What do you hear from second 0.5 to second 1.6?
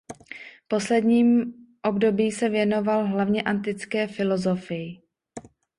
V posledním